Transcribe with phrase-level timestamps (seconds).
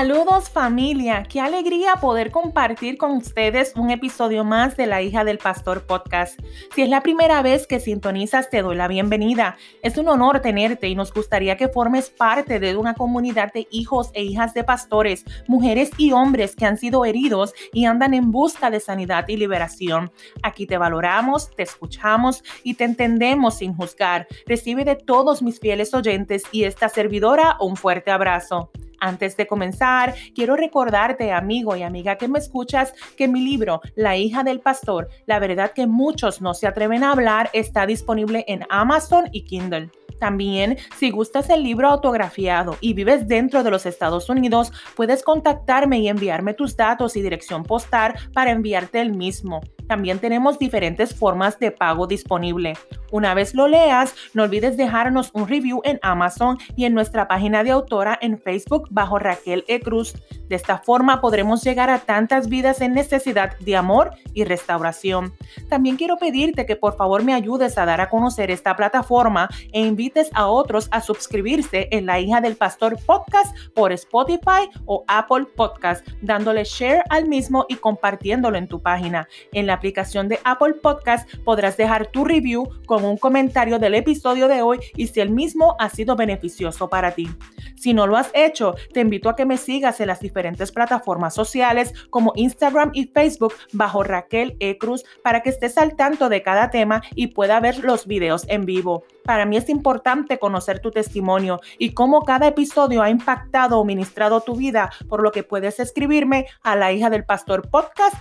[0.00, 5.36] Saludos familia, qué alegría poder compartir con ustedes un episodio más de La hija del
[5.36, 6.40] pastor podcast.
[6.74, 9.58] Si es la primera vez que sintonizas, te doy la bienvenida.
[9.82, 14.08] Es un honor tenerte y nos gustaría que formes parte de una comunidad de hijos
[14.14, 18.70] e hijas de pastores, mujeres y hombres que han sido heridos y andan en busca
[18.70, 20.10] de sanidad y liberación.
[20.42, 24.26] Aquí te valoramos, te escuchamos y te entendemos sin juzgar.
[24.46, 28.70] Recibe de todos mis fieles oyentes y esta servidora un fuerte abrazo.
[29.00, 34.16] Antes de comenzar, quiero recordarte, amigo y amiga que me escuchas, que mi libro, La
[34.16, 38.66] hija del pastor, la verdad que muchos no se atreven a hablar, está disponible en
[38.68, 39.90] Amazon y Kindle.
[40.20, 45.98] También, si gustas el libro autografiado y vives dentro de los Estados Unidos, puedes contactarme
[46.00, 49.62] y enviarme tus datos y dirección postal para enviarte el mismo.
[49.90, 52.74] También tenemos diferentes formas de pago disponible.
[53.10, 57.64] Una vez lo leas, no olvides dejarnos un review en Amazon y en nuestra página
[57.64, 59.80] de autora en Facebook bajo Raquel E.
[59.80, 60.14] Cruz.
[60.48, 65.34] De esta forma podremos llegar a tantas vidas en necesidad de amor y restauración.
[65.68, 69.80] También quiero pedirte que por favor me ayudes a dar a conocer esta plataforma e
[69.80, 75.46] invites a otros a suscribirse en La hija del pastor podcast por Spotify o Apple
[75.56, 79.26] Podcast, dándole share al mismo y compartiéndolo en tu página.
[79.52, 84.46] En la aplicación de Apple Podcast podrás dejar tu review con un comentario del episodio
[84.46, 87.28] de hoy y si el mismo ha sido beneficioso para ti.
[87.76, 91.34] Si no lo has hecho, te invito a que me sigas en las diferentes plataformas
[91.34, 94.76] sociales como Instagram y Facebook bajo Raquel E.
[94.76, 98.66] Cruz para que estés al tanto de cada tema y pueda ver los videos en
[98.66, 99.04] vivo.
[99.24, 104.42] Para mí es importante conocer tu testimonio y cómo cada episodio ha impactado o ministrado
[104.42, 108.14] tu vida, por lo que puedes escribirme a la hija del pastor podcast.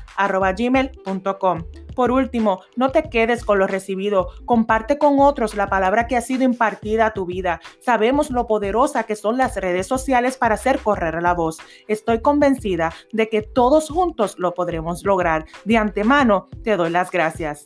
[1.96, 6.22] Por último, no te quedes con lo recibido, comparte con otros la palabra que ha
[6.22, 7.60] sido impartida a tu vida.
[7.82, 11.58] Sabemos lo poderosa que son las redes sociales para hacer correr la voz.
[11.88, 15.46] Estoy convencida de que todos juntos lo podremos lograr.
[15.66, 17.66] De antemano, te doy las gracias.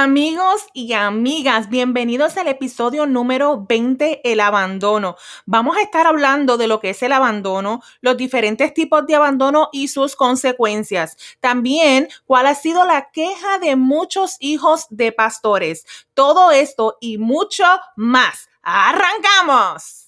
[0.00, 5.16] Amigos y amigas, bienvenidos al episodio número 20, el abandono.
[5.44, 9.70] Vamos a estar hablando de lo que es el abandono, los diferentes tipos de abandono
[9.72, 11.16] y sus consecuencias.
[11.40, 15.84] También cuál ha sido la queja de muchos hijos de pastores.
[16.14, 17.64] Todo esto y mucho
[17.96, 18.48] más.
[18.62, 20.07] ¡Arrancamos!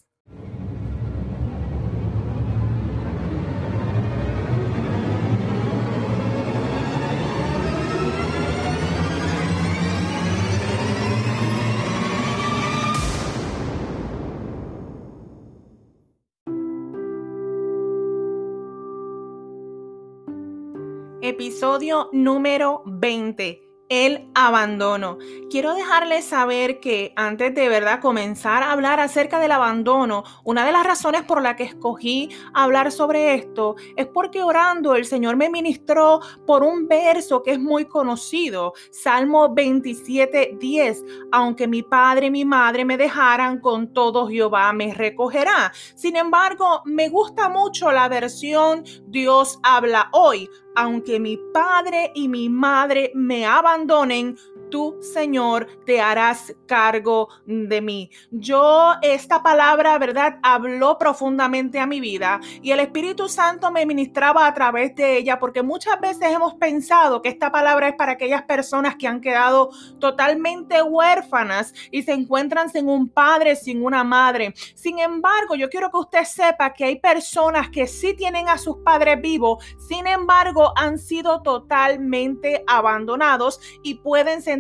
[21.40, 25.18] Episodio número 20 el abandono.
[25.50, 30.70] Quiero dejarles saber que antes de verdad comenzar a hablar acerca del abandono, una de
[30.70, 35.50] las razones por la que escogí hablar sobre esto es porque orando el Señor me
[35.50, 41.04] ministró por un verso que es muy conocido, Salmo 27, 10.
[41.32, 45.72] Aunque mi padre y mi madre me dejaran, con todo Jehová me recogerá.
[45.96, 52.48] Sin embargo, me gusta mucho la versión Dios habla hoy aunque mi padre y mi
[52.48, 54.36] madre me abandonen,
[54.70, 58.10] tú, Señor, te harás cargo de mí.
[58.31, 60.38] Yo, esta palabra, ¿verdad?
[60.42, 65.38] Habló profundamente a mi vida y el Espíritu Santo me ministraba a través de ella
[65.38, 69.71] porque muchas veces hemos pensado que esta palabra es para aquellas personas que han quedado
[69.98, 74.54] totalmente huérfanas y se encuentran sin un padre, sin una madre.
[74.74, 78.77] Sin embargo, yo quiero que usted sepa que hay personas que sí tienen a sus
[78.78, 84.59] padres vivos, sin embargo, han sido totalmente abandonados y pueden sentir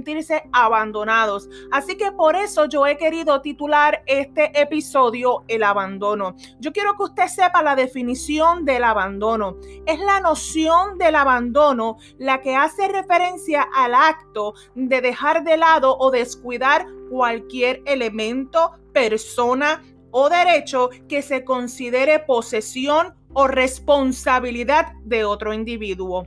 [0.52, 1.48] abandonados.
[1.70, 6.34] Así que por eso yo he querido titular este episodio El abandono.
[6.58, 9.56] Yo quiero que usted sepa la definición del abandono.
[9.86, 15.96] Es la noción del abandono la que hace referencia al acto de dejar de lado
[15.98, 25.52] o descuidar cualquier elemento, persona o derecho que se considere posesión o responsabilidad de otro
[25.52, 26.26] individuo.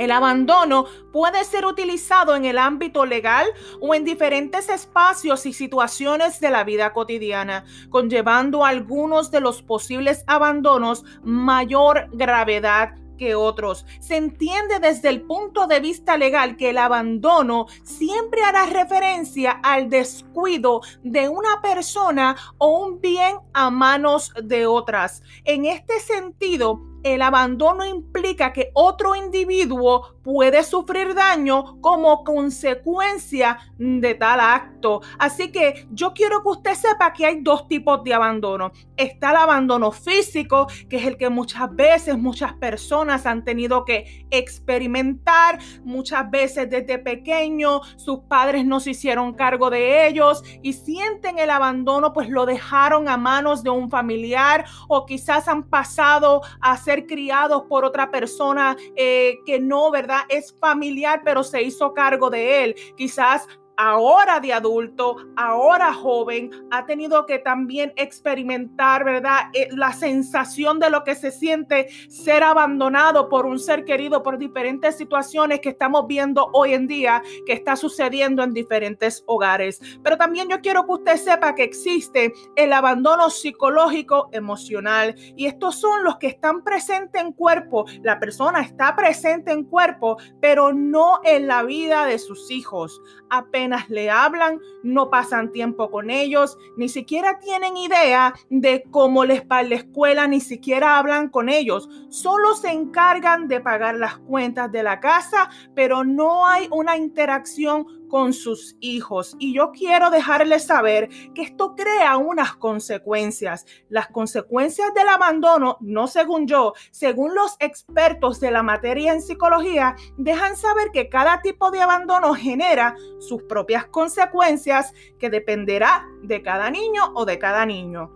[0.00, 3.46] El abandono puede ser utilizado en el ámbito legal
[3.82, 10.24] o en diferentes espacios y situaciones de la vida cotidiana, conllevando algunos de los posibles
[10.26, 13.84] abandonos mayor gravedad que otros.
[14.00, 19.90] Se entiende desde el punto de vista legal que el abandono siempre hará referencia al
[19.90, 25.22] descuido de una persona o un bien a manos de otras.
[25.44, 34.14] En este sentido, el abandono implica que otro individuo puede sufrir daño como consecuencia de
[34.14, 35.00] tal acto.
[35.18, 38.72] Así que yo quiero que usted sepa que hay dos tipos de abandono.
[38.96, 44.26] Está el abandono físico, que es el que muchas veces muchas personas han tenido que
[44.30, 45.58] experimentar.
[45.84, 51.50] Muchas veces desde pequeño sus padres no se hicieron cargo de ellos y sienten el
[51.50, 56.89] abandono, pues lo dejaron a manos de un familiar o quizás han pasado a ser
[57.06, 60.20] criados por otra persona eh, que no, ¿verdad?
[60.28, 62.74] Es familiar, pero se hizo cargo de él.
[62.96, 63.46] Quizás
[63.80, 69.44] ahora de adulto, ahora joven, ha tenido que también experimentar, ¿verdad?
[69.54, 74.36] Eh, la sensación de lo que se siente ser abandonado por un ser querido por
[74.36, 79.80] diferentes situaciones que estamos viendo hoy en día que está sucediendo en diferentes hogares.
[80.02, 85.80] Pero también yo quiero que usted sepa que existe el abandono psicológico emocional y estos
[85.80, 87.86] son los que están presentes en cuerpo.
[88.02, 93.00] La persona está presente en cuerpo, pero no en la vida de sus hijos.
[93.30, 99.42] Apenas le hablan, no pasan tiempo con ellos, ni siquiera tienen idea de cómo les
[99.46, 101.88] va la escuela, ni siquiera hablan con ellos.
[102.08, 107.86] Solo se encargan de pagar las cuentas de la casa, pero no hay una interacción
[108.10, 109.36] con sus hijos.
[109.38, 113.64] Y yo quiero dejarles saber que esto crea unas consecuencias.
[113.88, 119.96] Las consecuencias del abandono, no según yo, según los expertos de la materia en psicología,
[120.18, 126.70] dejan saber que cada tipo de abandono genera sus propias consecuencias que dependerá de cada
[126.70, 128.10] niño o de cada niño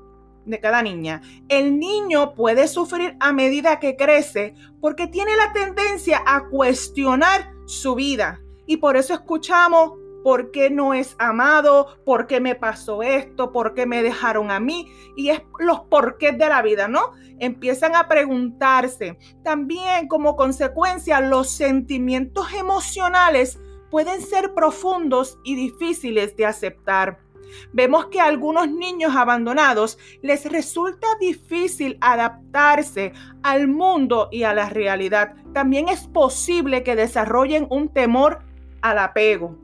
[0.47, 1.23] de cada niña.
[1.49, 7.95] El niño puede sufrir a medida que crece porque tiene la tendencia a cuestionar su
[7.95, 9.93] vida, y por eso escuchamos
[10.25, 14.59] por qué no es amado, por qué me pasó esto, por qué me dejaron a
[14.59, 14.91] mí.
[15.17, 17.13] Y es los porqués de la vida, ¿no?
[17.39, 19.19] Empiezan a preguntarse.
[19.45, 27.19] También como consecuencia, los sentimientos emocionales pueden ser profundos y difíciles de aceptar.
[27.75, 33.13] Vemos que a algunos niños abandonados les resulta difícil adaptarse
[33.43, 35.35] al mundo y a la realidad.
[35.53, 38.43] También es posible que desarrollen un temor
[38.85, 39.59] al apego.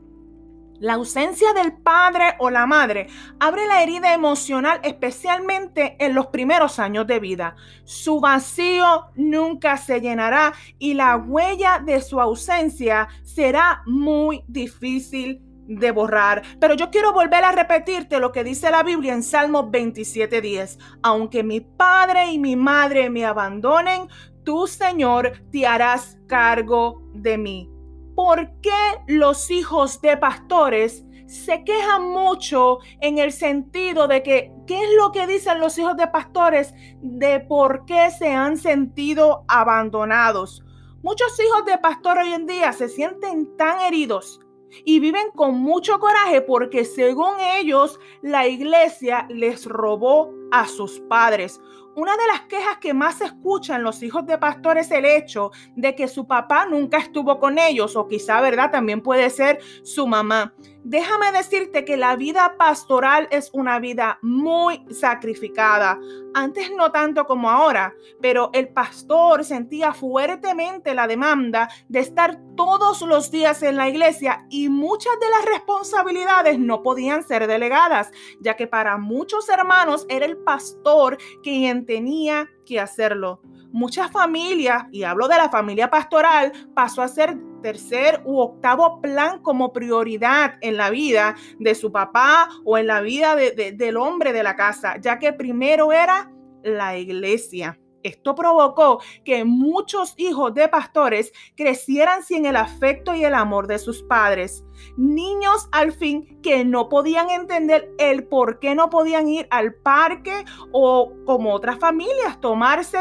[0.79, 3.05] La ausencia del padre o la madre
[3.39, 7.55] abre la herida emocional especialmente en los primeros años de vida.
[7.83, 15.91] Su vacío nunca se llenará y la huella de su ausencia será muy difícil de
[15.91, 16.41] borrar.
[16.59, 20.79] Pero yo quiero volver a repetirte lo que dice la Biblia en Salmo 27:10.
[21.03, 24.07] Aunque mi padre y mi madre me abandonen,
[24.43, 27.70] tú, Señor, te harás cargo de mí.
[28.15, 28.69] ¿Por qué
[29.07, 35.11] los hijos de pastores se quejan mucho en el sentido de que, ¿qué es lo
[35.11, 40.63] que dicen los hijos de pastores de por qué se han sentido abandonados?
[41.03, 44.39] Muchos hijos de pastor hoy en día se sienten tan heridos
[44.85, 51.59] y viven con mucho coraje porque según ellos la iglesia les robó a sus padres.
[51.95, 55.51] Una de las quejas que más se escuchan los hijos de pastor es el hecho
[55.75, 58.71] de que su papá nunca estuvo con ellos o quizá, ¿verdad?
[58.71, 60.53] También puede ser su mamá.
[60.83, 65.99] Déjame decirte que la vida pastoral es una vida muy sacrificada.
[66.33, 73.01] Antes no tanto como ahora, pero el pastor sentía fuertemente la demanda de estar todos
[73.03, 78.55] los días en la iglesia y muchas de las responsabilidades no podían ser delegadas, ya
[78.55, 83.41] que para muchos hermanos era el pastor quien tenía hacerlo.
[83.71, 89.41] Muchas familias, y hablo de la familia pastoral, pasó a ser tercer u octavo plan
[89.41, 94.43] como prioridad en la vida de su papá o en la vida del hombre de
[94.43, 96.31] la casa, ya que primero era
[96.63, 97.79] la iglesia.
[98.03, 103.79] Esto provocó que muchos hijos de pastores crecieran sin el afecto y el amor de
[103.79, 104.63] sus padres.
[104.97, 110.45] Niños al fin que no podían entender el por qué no podían ir al parque
[110.71, 112.91] o como otras familias tomarse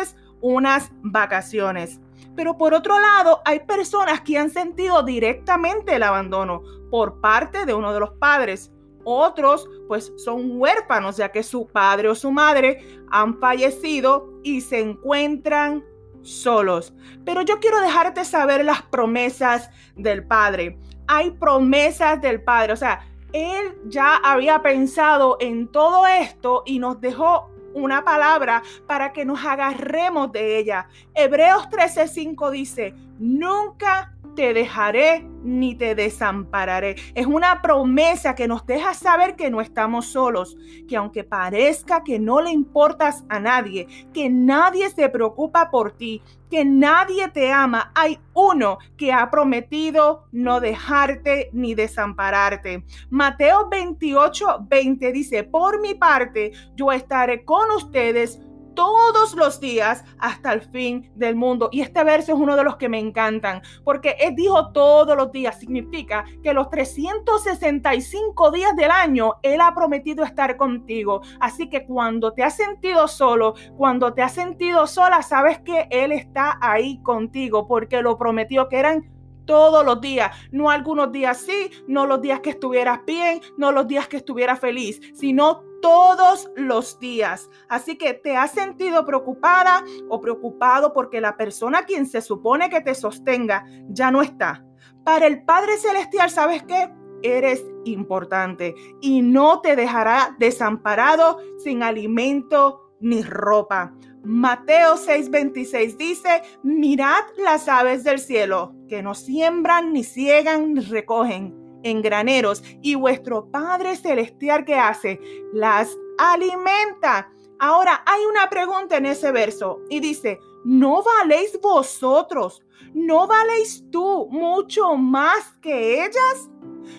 [0.40, 2.00] unas vacaciones.
[2.36, 7.74] Pero por otro lado, hay personas que han sentido directamente el abandono por parte de
[7.74, 8.72] uno de los padres.
[9.10, 14.78] Otros pues son huérfanos ya que su padre o su madre han fallecido y se
[14.78, 15.84] encuentran
[16.22, 16.94] solos.
[17.24, 20.78] Pero yo quiero dejarte saber las promesas del Padre.
[21.08, 22.72] Hay promesas del Padre.
[22.72, 29.12] O sea, Él ya había pensado en todo esto y nos dejó una palabra para
[29.12, 30.88] que nos agarremos de ella.
[31.14, 36.96] Hebreos 13:5 dice, nunca te dejaré ni te desampararé.
[37.14, 40.56] Es una promesa que nos deja saber que no estamos solos,
[40.88, 46.22] que aunque parezca que no le importas a nadie, que nadie se preocupa por ti,
[46.50, 52.84] que nadie te ama, hay uno que ha prometido no dejarte ni desampararte.
[53.08, 58.40] Mateo 28, 20 dice, por mi parte, yo estaré con ustedes
[58.80, 61.68] todos los días hasta el fin del mundo.
[61.70, 65.30] Y este verso es uno de los que me encantan, porque Él dijo todos los
[65.32, 71.20] días, significa que los 365 días del año Él ha prometido estar contigo.
[71.40, 76.10] Así que cuando te has sentido solo, cuando te has sentido sola, sabes que Él
[76.12, 79.19] está ahí contigo, porque lo prometió que eran
[79.50, 83.88] todos los días, no algunos días sí, no los días que estuvieras bien, no los
[83.88, 87.50] días que estuvieras feliz, sino todos los días.
[87.68, 92.80] Así que te has sentido preocupada o preocupado porque la persona quien se supone que
[92.80, 94.64] te sostenga ya no está.
[95.02, 96.88] Para el Padre Celestial, ¿sabes qué?
[97.24, 103.94] Eres importante y no te dejará desamparado sin alimento ni ropa.
[104.22, 111.54] Mateo 6:26 dice, mirad las aves del cielo, que no siembran, ni ciegan, ni recogen
[111.82, 115.18] en graneros, y vuestro Padre Celestial que hace,
[115.52, 117.30] las alimenta.
[117.58, 122.62] Ahora hay una pregunta en ese verso y dice, ¿no valéis vosotros?
[122.94, 126.50] ¿No valéis tú mucho más que ellas?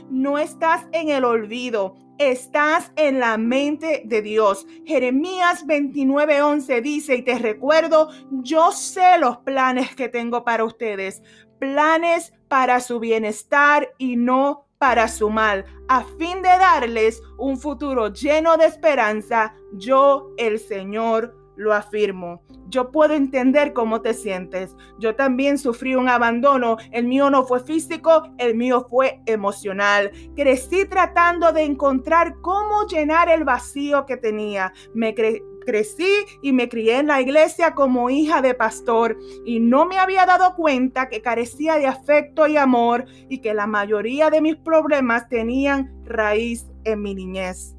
[0.09, 1.95] No estás en el olvido,
[2.29, 4.67] estás en la mente de Dios.
[4.85, 11.23] Jeremías 29:11 dice, y te recuerdo, yo sé los planes que tengo para ustedes,
[11.59, 18.11] planes para su bienestar y no para su mal, a fin de darles un futuro
[18.11, 22.43] lleno de esperanza, yo el Señor lo afirmo.
[22.71, 24.77] Yo puedo entender cómo te sientes.
[24.97, 26.77] Yo también sufrí un abandono.
[26.91, 30.09] El mío no fue físico, el mío fue emocional.
[30.37, 34.71] Crecí tratando de encontrar cómo llenar el vacío que tenía.
[34.93, 39.99] Me, crecí y me crié en la iglesia como hija de pastor y no me
[39.99, 44.55] había dado cuenta que carecía de afecto y amor y que la mayoría de mis
[44.55, 47.75] problemas tenían raíz en mi niñez.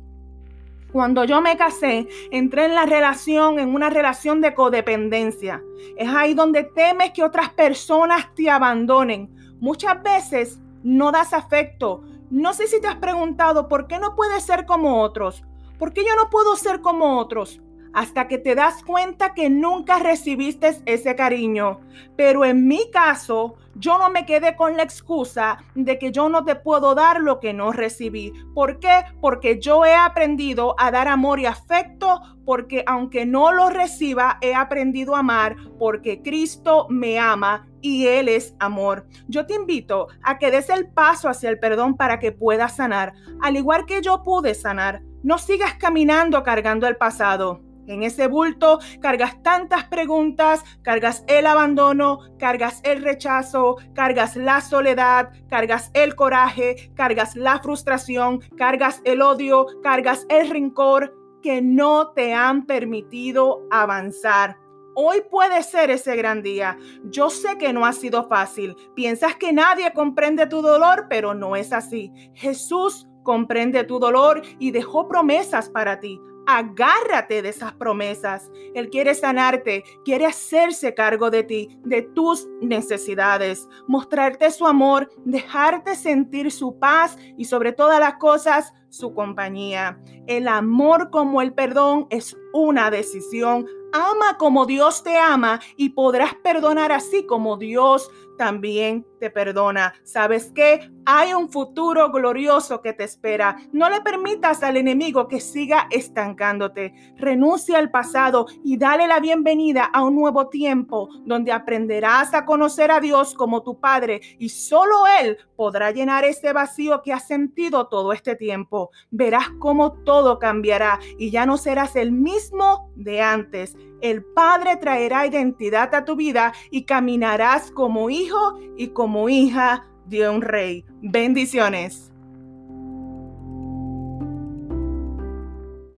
[0.92, 5.62] Cuando yo me casé, entré en la relación, en una relación de codependencia.
[5.96, 9.34] Es ahí donde temes que otras personas te abandonen.
[9.58, 12.02] Muchas veces no das afecto.
[12.28, 15.42] No sé si te has preguntado por qué no puedes ser como otros.
[15.78, 17.61] ¿Por qué yo no puedo ser como otros?
[17.92, 21.80] Hasta que te das cuenta que nunca recibiste ese cariño.
[22.16, 26.44] Pero en mi caso, yo no me quedé con la excusa de que yo no
[26.44, 28.32] te puedo dar lo que no recibí.
[28.54, 29.04] ¿Por qué?
[29.20, 34.54] Porque yo he aprendido a dar amor y afecto, porque aunque no lo reciba, he
[34.54, 39.06] aprendido a amar, porque Cristo me ama y Él es amor.
[39.28, 43.14] Yo te invito a que des el paso hacia el perdón para que puedas sanar,
[43.40, 45.02] al igual que yo pude sanar.
[45.22, 47.60] No sigas caminando cargando el pasado.
[47.86, 55.30] En ese bulto cargas tantas preguntas, cargas el abandono, cargas el rechazo, cargas la soledad,
[55.48, 62.34] cargas el coraje, cargas la frustración, cargas el odio, cargas el rencor que no te
[62.34, 64.56] han permitido avanzar.
[64.94, 66.76] Hoy puede ser ese gran día.
[67.04, 68.76] Yo sé que no ha sido fácil.
[68.94, 72.12] Piensas que nadie comprende tu dolor, pero no es así.
[72.34, 76.20] Jesús comprende tu dolor y dejó promesas para ti.
[76.46, 78.50] Agárrate de esas promesas.
[78.74, 85.94] Él quiere sanarte, quiere hacerse cargo de ti, de tus necesidades, mostrarte su amor, dejarte
[85.94, 89.98] sentir su paz y sobre todas las cosas su compañía.
[90.26, 93.66] El amor como el perdón es una decisión.
[93.92, 99.94] Ama como Dios te ama y podrás perdonar así como Dios también te perdona.
[100.02, 100.90] ¿Sabes qué?
[101.06, 103.56] Hay un futuro glorioso que te espera.
[103.72, 106.92] No le permitas al enemigo que siga estancándote.
[107.18, 112.90] Renuncia al pasado y dale la bienvenida a un nuevo tiempo donde aprenderás a conocer
[112.90, 117.86] a Dios como tu Padre y solo Él podrá llenar ese vacío que has sentido
[117.86, 118.90] todo este tiempo.
[119.12, 123.76] Verás cómo todo cambiará y ya no serás el mismo de antes.
[124.00, 130.26] El Padre traerá identidad a tu vida y caminarás como hijo y como hija de
[130.26, 130.86] un rey.
[131.02, 132.11] Bendiciones.